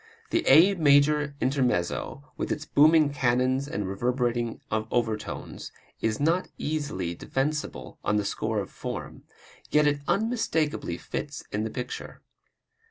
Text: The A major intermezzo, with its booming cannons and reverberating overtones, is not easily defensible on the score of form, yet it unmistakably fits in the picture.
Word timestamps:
The 0.31 0.43
A 0.47 0.73
major 0.73 1.35
intermezzo, 1.39 2.23
with 2.35 2.51
its 2.51 2.65
booming 2.65 3.13
cannons 3.13 3.67
and 3.67 3.87
reverberating 3.87 4.59
overtones, 4.71 5.71
is 6.01 6.19
not 6.19 6.47
easily 6.57 7.13
defensible 7.13 7.99
on 8.03 8.15
the 8.15 8.25
score 8.25 8.57
of 8.57 8.71
form, 8.71 9.25
yet 9.69 9.85
it 9.85 9.99
unmistakably 10.07 10.97
fits 10.97 11.43
in 11.51 11.65
the 11.65 11.69
picture. 11.69 12.23